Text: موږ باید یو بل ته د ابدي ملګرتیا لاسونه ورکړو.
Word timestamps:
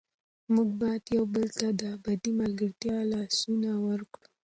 موږ 0.53 0.69
باید 0.81 1.03
یو 1.15 1.25
بل 1.33 1.45
ته 1.57 1.67
د 1.79 1.81
ابدي 1.95 2.31
ملګرتیا 2.41 2.97
لاسونه 3.13 3.69
ورکړو. 3.87 4.25